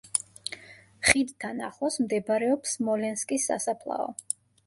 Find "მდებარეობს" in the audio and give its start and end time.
2.05-2.73